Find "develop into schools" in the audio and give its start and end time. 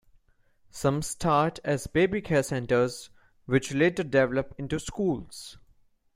4.03-5.59